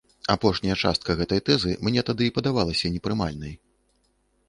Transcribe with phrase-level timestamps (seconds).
[0.35, 3.53] Апошняя частка гэтай тэзы мне тады і падавалася непрымальнай.